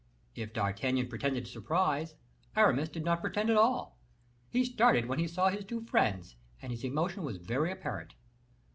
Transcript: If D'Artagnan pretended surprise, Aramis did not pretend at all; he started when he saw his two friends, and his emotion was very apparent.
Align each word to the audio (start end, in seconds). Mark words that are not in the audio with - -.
If 0.33 0.51
D'Artagnan 0.51 1.09
pretended 1.09 1.47
surprise, 1.47 2.15
Aramis 2.55 2.89
did 2.89 3.05
not 3.05 3.21
pretend 3.21 3.51
at 3.51 3.55
all; 3.55 3.99
he 4.49 4.65
started 4.65 5.05
when 5.05 5.19
he 5.19 5.27
saw 5.27 5.49
his 5.49 5.63
two 5.63 5.81
friends, 5.81 6.37
and 6.59 6.71
his 6.71 6.83
emotion 6.83 7.21
was 7.21 7.37
very 7.37 7.71
apparent. 7.71 8.15